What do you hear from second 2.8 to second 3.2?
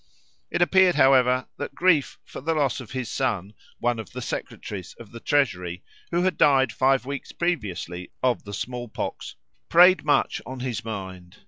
his